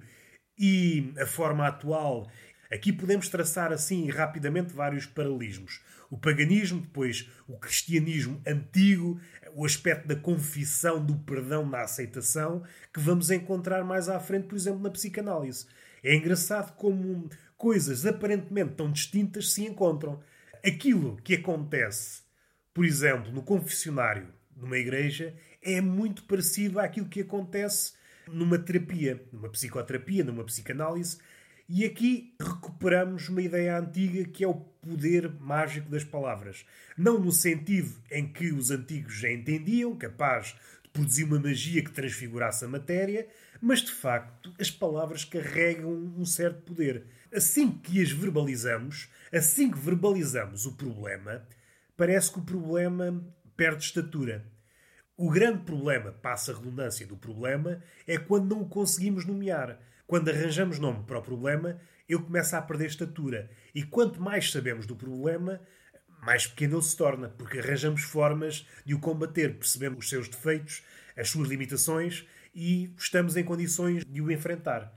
e 0.57 1.13
a 1.19 1.25
forma 1.25 1.67
atual. 1.67 2.29
Aqui 2.71 2.91
podemos 2.91 3.29
traçar 3.29 3.71
assim 3.71 4.09
rapidamente 4.09 4.73
vários 4.73 5.05
paralelismos. 5.05 5.81
O 6.09 6.17
paganismo, 6.17 6.81
depois 6.81 7.29
o 7.47 7.57
cristianismo 7.57 8.41
antigo, 8.45 9.19
o 9.53 9.65
aspecto 9.65 10.07
da 10.07 10.15
confissão, 10.15 11.03
do 11.03 11.15
perdão, 11.17 11.69
da 11.69 11.81
aceitação, 11.81 12.63
que 12.93 12.99
vamos 12.99 13.31
encontrar 13.31 13.83
mais 13.83 14.09
à 14.09 14.19
frente, 14.19 14.47
por 14.47 14.55
exemplo, 14.55 14.81
na 14.81 14.89
psicanálise. 14.89 15.65
É 16.03 16.15
engraçado 16.15 16.75
como 16.75 17.29
coisas 17.57 18.05
aparentemente 18.05 18.75
tão 18.75 18.91
distintas 18.91 19.53
se 19.53 19.65
encontram 19.65 20.21
aquilo 20.65 21.17
que 21.23 21.35
acontece, 21.35 22.21
por 22.73 22.85
exemplo, 22.85 23.31
no 23.31 23.41
confessionário 23.41 24.27
numa 24.55 24.77
igreja 24.77 25.35
é 25.61 25.79
muito 25.81 26.23
parecido 26.23 26.79
àquilo 26.79 27.07
que 27.07 27.21
acontece 27.21 27.93
numa 28.31 28.57
terapia, 28.57 29.21
numa 29.31 29.49
psicoterapia, 29.49 30.23
numa 30.23 30.43
psicanálise. 30.43 31.17
E 31.69 31.83
aqui 31.83 32.33
recuperamos 32.39 33.27
uma 33.27 33.41
ideia 33.41 33.77
antiga 33.77 34.23
que 34.25 34.43
é 34.43 34.47
o 34.47 34.55
poder 34.55 35.29
mágico 35.39 35.89
das 35.89 36.03
palavras. 36.03 36.65
Não 36.97 37.19
no 37.19 37.31
sentido 37.31 37.93
em 38.09 38.25
que 38.25 38.53
os 38.53 38.71
antigos 38.71 39.15
já 39.15 39.29
entendiam, 39.29 39.95
capaz 39.97 40.55
de 40.83 40.89
produzir 40.91 41.25
uma 41.25 41.39
magia 41.39 41.83
que 41.83 41.91
transfigurasse 41.91 42.63
a 42.63 42.69
matéria, 42.69 43.27
mas 43.61 43.81
de 43.81 43.91
facto 43.91 44.53
as 44.59 44.71
palavras 44.71 45.25
carregam 45.25 45.91
um 45.91 46.25
certo 46.25 46.61
poder. 46.61 47.03
Assim 47.33 47.69
que 47.69 48.01
as 48.01 48.11
verbalizamos, 48.11 49.09
assim 49.31 49.69
que 49.69 49.77
verbalizamos 49.77 50.65
o 50.65 50.73
problema, 50.73 51.45
parece 51.97 52.31
que 52.31 52.39
o 52.39 52.43
problema 52.43 53.21
perde 53.57 53.83
estatura. 53.83 54.45
O 55.19 55.31
grande 55.31 55.63
problema, 55.63 56.11
passa 56.11 56.51
a 56.51 56.55
redundância 56.55 57.07
do 57.07 57.17
problema, 57.17 57.81
é 58.05 58.19
quando 58.19 58.53
não 58.53 58.61
o 58.61 58.69
conseguimos 58.69 59.25
nomear. 59.25 59.79
Quando 60.05 60.29
arranjamos 60.29 60.77
nome 60.77 61.03
para 61.05 61.17
o 61.17 61.23
problema, 61.23 61.81
ele 62.07 62.21
começa 62.21 62.55
a 62.55 62.61
perder 62.61 62.85
estatura. 62.85 63.49
E 63.73 63.81
quanto 63.81 64.21
mais 64.21 64.51
sabemos 64.51 64.85
do 64.85 64.95
problema, 64.95 65.59
mais 66.21 66.45
pequeno 66.45 66.75
ele 66.75 66.83
se 66.83 66.95
torna, 66.95 67.29
porque 67.29 67.57
arranjamos 67.57 68.03
formas 68.03 68.67
de 68.85 68.93
o 68.93 68.99
combater, 68.99 69.57
percebemos 69.57 70.05
os 70.05 70.09
seus 70.09 70.29
defeitos, 70.29 70.83
as 71.17 71.29
suas 71.29 71.49
limitações 71.49 72.23
e 72.53 72.93
estamos 72.95 73.35
em 73.35 73.43
condições 73.43 74.05
de 74.05 74.21
o 74.21 74.31
enfrentar. 74.31 74.95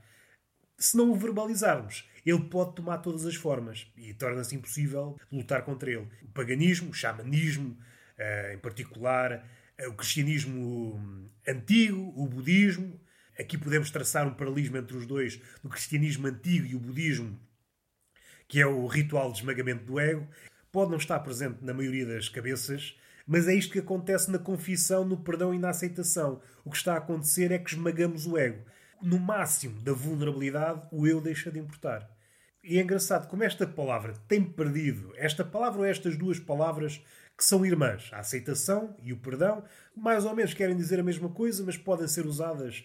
Se 0.77 0.95
não 0.95 1.09
o 1.09 1.15
verbalizarmos, 1.15 2.07
ele 2.23 2.43
pode 2.43 2.75
tomar 2.75 2.99
todas 2.99 3.25
as 3.25 3.33
formas 3.35 3.91
e 3.97 4.13
torna-se 4.13 4.55
impossível 4.55 5.17
lutar 5.31 5.63
contra 5.63 5.89
ele. 5.89 6.07
O 6.21 6.27
paganismo, 6.27 6.91
o 6.91 6.93
xamanismo, 6.93 7.75
eh, 8.19 8.53
em 8.53 8.59
particular, 8.59 9.43
o 9.87 9.93
cristianismo 9.93 10.95
hum, 10.95 11.29
antigo, 11.47 12.13
o 12.15 12.27
budismo. 12.27 12.99
Aqui 13.39 13.57
podemos 13.57 13.89
traçar 13.89 14.27
um 14.27 14.33
paralelismo 14.33 14.77
entre 14.77 14.95
os 14.95 15.05
dois, 15.05 15.41
do 15.63 15.69
cristianismo 15.69 16.27
antigo 16.27 16.65
e 16.65 16.75
o 16.75 16.79
budismo, 16.79 17.39
que 18.47 18.59
é 18.59 18.65
o 18.65 18.85
ritual 18.85 19.31
de 19.31 19.39
esmagamento 19.39 19.85
do 19.85 19.99
ego. 19.99 20.27
Pode 20.71 20.91
não 20.91 20.97
estar 20.97 21.19
presente 21.19 21.63
na 21.63 21.73
maioria 21.73 22.05
das 22.05 22.29
cabeças, 22.29 22.97
mas 23.25 23.47
é 23.47 23.53
isto 23.53 23.73
que 23.73 23.79
acontece 23.79 24.29
na 24.29 24.39
confissão, 24.39 25.05
no 25.05 25.17
perdão 25.17 25.53
e 25.53 25.59
na 25.59 25.69
aceitação. 25.69 26.41
O 26.63 26.69
que 26.69 26.77
está 26.77 26.93
a 26.93 26.97
acontecer 26.97 27.51
é 27.51 27.57
que 27.57 27.71
esmagamos 27.71 28.25
o 28.25 28.37
ego 28.37 28.63
no 29.01 29.19
máximo 29.19 29.81
da 29.81 29.93
vulnerabilidade, 29.93 30.83
o 30.91 31.07
eu 31.07 31.19
deixa 31.19 31.51
de 31.51 31.59
importar. 31.59 32.09
E 32.63 32.77
é 32.77 32.81
engraçado 32.81 33.27
como 33.27 33.43
esta 33.43 33.65
palavra 33.65 34.13
tem 34.27 34.43
perdido, 34.43 35.11
esta 35.15 35.43
palavra 35.43 35.79
ou 35.79 35.85
estas 35.85 36.15
duas 36.15 36.39
palavras 36.39 37.03
que 37.37 37.43
são 37.43 37.65
irmãs, 37.65 38.09
a 38.13 38.19
aceitação 38.19 38.95
e 39.01 39.11
o 39.11 39.17
perdão, 39.17 39.63
mais 39.95 40.25
ou 40.25 40.35
menos 40.35 40.53
querem 40.53 40.75
dizer 40.75 40.99
a 40.99 41.03
mesma 41.03 41.29
coisa, 41.29 41.63
mas 41.63 41.77
podem 41.77 42.07
ser 42.07 42.25
usadas 42.25 42.83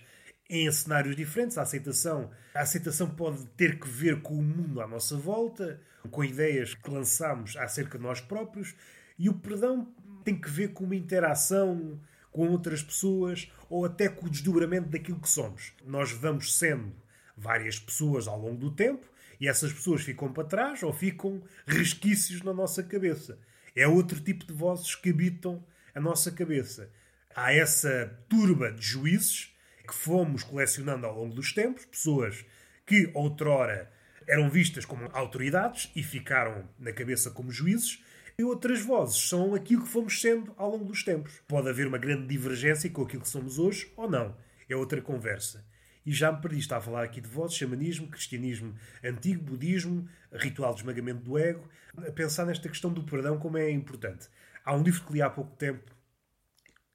em 0.49 0.71
cenários 0.71 1.17
diferentes. 1.17 1.59
A 1.59 1.62
aceitação, 1.62 2.31
a 2.55 2.61
aceitação 2.61 3.11
pode 3.11 3.45
ter 3.57 3.79
que 3.79 3.88
ver 3.88 4.23
com 4.23 4.35
o 4.35 4.43
mundo 4.43 4.81
à 4.81 4.87
nossa 4.87 5.17
volta, 5.17 5.81
com 6.11 6.25
ideias 6.25 6.75
que 6.75 6.91
lançamos 6.91 7.57
acerca 7.57 7.99
de 7.99 8.05
nós 8.05 8.21
próprios, 8.21 8.75
e 9.19 9.29
o 9.29 9.35
perdão 9.35 9.93
tem 10.25 10.38
que 10.38 10.50
ver 10.50 10.73
com 10.73 10.85
uma 10.85 10.97
interação 10.97 12.00
com 12.37 12.49
outras 12.49 12.83
pessoas 12.83 13.50
ou 13.71 13.87
até 13.87 14.09
com 14.11 14.26
o 14.26 14.31
desdobramento 14.31 14.91
daquilo 14.91 15.19
que 15.19 15.29
somos. 15.29 15.73
Nós 15.85 16.12
vamos 16.12 16.59
sendo 16.59 16.93
várias 17.37 17.79
pessoas 17.79 18.29
ao 18.29 18.38
longo 18.38 18.59
do 18.59 18.71
tempo 18.71 19.07
e 19.41 19.49
essas 19.49 19.73
pessoas 19.73 20.03
ficam 20.03 20.31
para 20.31 20.45
trás 20.45 20.83
ou 20.83 20.93
ficam 20.93 21.43
resquícios 21.67 22.43
na 22.43 22.53
nossa 22.53 22.83
cabeça. 22.83 23.38
É 23.76 23.87
outro 23.87 24.18
tipo 24.18 24.47
de 24.47 24.54
vozes 24.54 24.95
que 24.95 25.11
habitam 25.11 25.62
a 25.95 26.00
nossa 26.00 26.33
cabeça. 26.33 26.90
Há 27.35 27.52
essa 27.52 28.18
turba 28.26 28.73
de 28.73 28.80
juízes 28.80 29.54
que 29.87 29.95
fomos 29.95 30.42
colecionando 30.42 31.06
ao 31.06 31.14
longo 31.14 31.35
dos 31.35 31.52
tempos, 31.52 31.85
pessoas 31.85 32.45
que 32.87 33.11
outrora 33.12 33.92
eram 34.26 34.49
vistas 34.49 34.87
como 34.87 35.09
autoridades 35.12 35.90
e 35.95 36.02
ficaram 36.02 36.68
na 36.78 36.92
cabeça 36.92 37.30
como 37.30 37.52
juízes, 37.52 38.02
e 38.38 38.42
outras 38.42 38.80
vozes 38.80 39.28
são 39.28 39.54
aquilo 39.54 39.83
que 39.83 39.88
fomos 39.88 40.21
sendo 40.21 40.52
ao 40.56 40.71
longo 40.71 40.85
dos 40.85 41.02
tempos. 41.02 41.40
Pode 41.47 41.68
haver 41.68 41.87
uma 41.87 41.99
grande 41.99 42.26
divergência 42.26 42.90
com 42.90 43.02
aquilo 43.02 43.23
que 43.23 43.28
somos 43.28 43.59
hoje 43.59 43.92
ou 43.97 44.11
não. 44.11 44.37
É 44.68 44.75
outra 44.75 45.00
conversa. 45.00 45.64
E 46.07 46.13
já 46.13 46.31
me 46.31 46.41
perdi, 46.41 46.61
está 46.61 46.77
a 46.77 46.81
falar 46.81 47.03
aqui 47.03 47.21
de 47.21 47.29
vozes, 47.29 47.57
xamanismo, 47.57 48.07
cristianismo 48.07 48.75
antigo, 49.05 49.43
budismo, 49.43 50.09
ritual 50.33 50.73
de 50.73 50.81
esmagamento 50.81 51.23
do 51.23 51.37
ego, 51.37 51.69
a 51.97 52.13
pensar 52.13 52.47
nesta 52.47 52.69
questão 52.69 52.93
do 52.93 53.03
perdão 53.03 53.39
como 53.39 53.59
é 53.59 53.69
importante. 53.71 54.29
Há 54.65 54.75
um 54.75 54.83
livro 54.83 55.05
que 55.05 55.13
li 55.13 55.21
há 55.21 55.29
pouco 55.29 55.57
tempo 55.57 55.91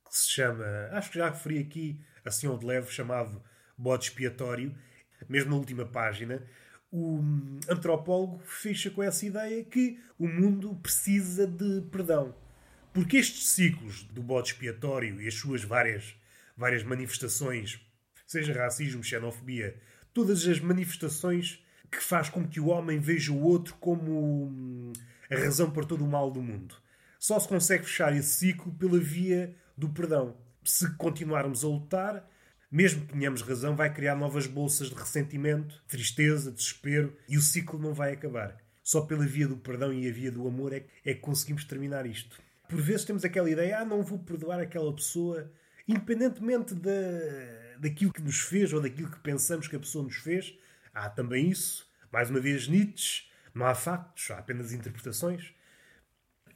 que 0.10 0.18
se 0.18 0.30
chama, 0.30 0.66
acho 0.94 1.12
que 1.12 1.18
já 1.18 1.30
referi 1.30 1.60
aqui 1.60 2.02
assim 2.24 2.48
ao 2.48 2.58
de 2.58 2.66
leve, 2.66 2.90
chamado 2.90 3.44
Bode 3.78 4.06
Expiatório, 4.06 4.74
mesmo 5.28 5.52
na 5.52 5.58
última 5.58 5.86
página, 5.86 6.42
o 6.92 7.22
antropólogo 7.70 8.40
fecha 8.46 8.90
com 8.90 9.02
essa 9.02 9.26
ideia 9.26 9.64
que 9.64 10.00
o 10.18 10.28
mundo 10.28 10.76
precisa 10.76 11.48
de 11.48 11.82
perdão. 11.90 12.36
Porque 12.94 13.18
estes 13.18 13.50
ciclos 13.50 14.04
do 14.04 14.22
bode 14.22 14.50
expiatório 14.50 15.22
e 15.22 15.28
as 15.28 15.34
suas 15.34 15.64
várias, 15.64 16.14
várias 16.58 16.84
manifestações, 16.84 17.80
seja 18.32 18.54
racismo, 18.54 19.04
xenofobia, 19.04 19.76
todas 20.14 20.48
as 20.48 20.60
manifestações 20.60 21.64
que 21.92 22.02
faz 22.02 22.30
com 22.30 22.48
que 22.48 22.60
o 22.60 22.68
homem 22.68 23.00
veja 23.00 23.32
o 23.34 23.42
outro 23.42 23.76
como 23.76 24.46
hum, 24.46 24.94
a 25.30 25.36
razão 25.36 25.70
para 25.70 25.86
todo 25.86 26.06
o 26.06 26.08
mal 26.08 26.32
do 26.32 26.42
mundo. 26.42 26.76
Só 27.20 27.40
se 27.40 27.48
consegue 27.48 27.84
fechar 27.84 28.16
esse 28.16 28.30
ciclo 28.30 28.72
pela 28.74 28.98
via 28.98 29.54
do 29.78 29.90
perdão. 29.90 30.38
Se 30.64 30.90
continuarmos 30.96 31.64
a 31.64 31.68
lutar, 31.68 32.30
mesmo 32.72 33.06
que 33.06 33.14
tenhamos 33.14 33.42
razão, 33.42 33.76
vai 33.76 33.94
criar 33.94 34.16
novas 34.16 34.48
bolsas 34.48 34.90
de 34.90 34.96
ressentimento, 34.96 35.84
tristeza, 35.88 36.52
desespero 36.52 37.16
e 37.28 37.38
o 37.38 37.42
ciclo 37.42 37.78
não 37.78 37.94
vai 37.94 38.14
acabar. 38.14 38.58
Só 38.82 39.02
pela 39.02 39.26
via 39.26 39.48
do 39.48 39.58
perdão 39.58 39.94
e 39.94 40.08
a 40.08 40.12
via 40.12 40.32
do 40.32 40.48
amor 40.48 40.74
é, 40.74 40.86
é 41.06 41.14
que 41.14 41.20
conseguimos 41.20 41.66
terminar 41.66 42.06
isto. 42.06 42.40
por 42.68 42.82
vezes 42.82 43.06
temos 43.06 43.26
aquela 43.26 43.50
ideia, 43.50 43.80
ah, 43.80 43.86
não 43.86 44.02
vou 44.02 44.18
perdoar 44.20 44.60
aquela 44.60 44.94
pessoa, 44.96 45.52
independentemente 45.88 46.74
da, 46.74 46.92
daquilo 47.82 48.14
que 48.14 48.22
nos 48.22 48.40
fez 48.40 48.72
ou 48.72 48.80
daquilo 48.80 49.10
que 49.10 49.20
pensamos 49.20 49.68
que 49.68 49.76
a 49.76 49.80
pessoa 49.80 50.04
nos 50.04 50.16
fez. 50.18 50.56
Há 50.94 51.10
também 51.10 51.50
isso. 51.50 51.90
Mais 52.12 52.30
uma 52.30 52.40
vez, 52.40 52.68
Nietzsche. 52.68 53.24
Não 53.56 53.66
há 53.66 53.74
factos, 53.74 54.30
há 54.30 54.38
apenas 54.38 54.72
interpretações. 54.72 55.54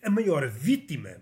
A 0.03 0.09
maior 0.09 0.47
vítima 0.47 1.17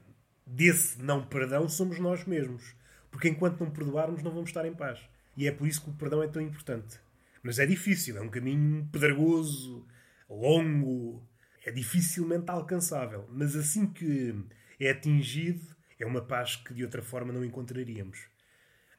desse 0.45 1.01
não 1.01 1.25
perdão 1.25 1.69
somos 1.69 1.99
nós 1.99 2.25
mesmos. 2.25 2.75
Porque 3.09 3.29
enquanto 3.29 3.61
não 3.61 3.71
perdoarmos, 3.71 4.21
não 4.21 4.31
vamos 4.31 4.49
estar 4.49 4.65
em 4.65 4.73
paz. 4.73 4.99
E 5.37 5.47
é 5.47 5.51
por 5.51 5.67
isso 5.67 5.81
que 5.81 5.89
o 5.89 5.93
perdão 5.93 6.21
é 6.21 6.27
tão 6.27 6.41
importante. 6.41 6.99
Mas 7.41 7.57
é 7.57 7.65
difícil, 7.65 8.17
é 8.17 8.21
um 8.21 8.29
caminho 8.29 8.87
pedregoso, 8.91 9.87
longo, 10.29 11.25
é 11.65 11.71
dificilmente 11.71 12.51
alcançável. 12.51 13.25
Mas 13.31 13.55
assim 13.55 13.87
que 13.87 14.35
é 14.79 14.91
atingido, 14.91 15.75
é 15.97 16.05
uma 16.05 16.21
paz 16.21 16.57
que 16.57 16.73
de 16.73 16.83
outra 16.83 17.01
forma 17.01 17.31
não 17.31 17.43
encontraríamos. 17.43 18.32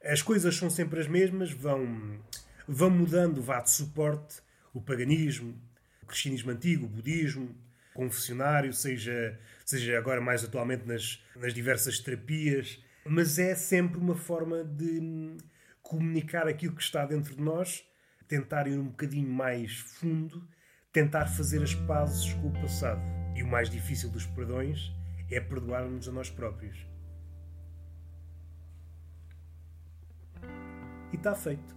As 0.05 0.21
coisas 0.21 0.55
são 0.55 0.69
sempre 0.69 0.99
as 0.99 1.07
mesmas, 1.07 1.51
vão, 1.51 2.19
vão 2.67 2.91
mudando, 2.91 3.41
vá 3.41 3.59
de 3.59 3.71
suporte, 3.71 4.35
o 4.71 4.79
paganismo, 4.79 5.59
o 6.03 6.05
cristianismo 6.05 6.51
antigo, 6.51 6.85
o 6.85 6.89
budismo, 6.89 7.55
o 7.91 7.93
confessionário, 7.95 8.71
seja, 8.71 9.39
seja 9.65 9.97
agora 9.97 10.21
mais 10.21 10.43
atualmente 10.43 10.85
nas, 10.85 11.23
nas 11.35 11.55
diversas 11.55 11.97
terapias, 11.97 12.79
mas 13.03 13.39
é 13.39 13.55
sempre 13.55 13.97
uma 13.97 14.15
forma 14.15 14.63
de 14.63 15.37
comunicar 15.81 16.47
aquilo 16.47 16.75
que 16.75 16.83
está 16.83 17.03
dentro 17.03 17.35
de 17.35 17.41
nós, 17.41 17.83
tentar 18.27 18.67
ir 18.67 18.77
um 18.77 18.85
bocadinho 18.85 19.27
mais 19.27 19.77
fundo, 19.77 20.47
tentar 20.93 21.25
fazer 21.25 21.63
as 21.63 21.73
pazes 21.73 22.31
com 22.33 22.49
o 22.49 22.61
passado. 22.61 23.01
E 23.35 23.41
o 23.41 23.47
mais 23.47 23.71
difícil 23.71 24.11
dos 24.11 24.27
perdões 24.27 24.91
é 25.31 25.39
perdoar-nos 25.39 26.07
a 26.07 26.11
nós 26.11 26.29
próprios. 26.29 26.94
E 31.11 31.15
está 31.15 31.35
feito. 31.35 31.75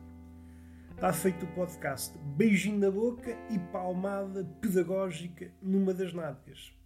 Está 0.90 1.12
feito 1.12 1.44
o 1.44 1.49
podcast. 1.49 2.18
Beijinho 2.18 2.78
na 2.78 2.90
boca 2.90 3.37
e 3.50 3.58
palmada 3.58 4.44
pedagógica 4.61 5.50
numa 5.62 5.94
das 5.94 6.12
nádegas. 6.12 6.77